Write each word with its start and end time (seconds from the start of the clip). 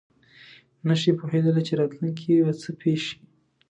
نه 0.87 0.95
شي 1.01 1.11
پوهېدلی 1.19 1.63
چې 1.67 1.73
راتلونکې 1.79 2.23
کې 2.33 2.43
به 2.45 2.53
څه 2.61 2.69
پېښ 2.81 2.99
شي. 3.07 3.15